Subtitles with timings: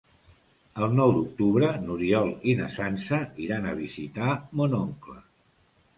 [0.85, 5.21] El nou d'octubre n'Oriol i na Sança iran a visitar mon oncle.